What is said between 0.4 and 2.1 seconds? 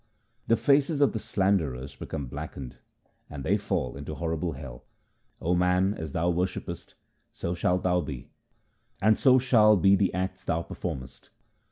The faces of the slanderers